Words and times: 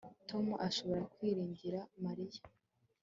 tom 0.29 0.45
ashobora 0.67 1.01
kwiringira 1.13 1.79
mariya 2.03 2.41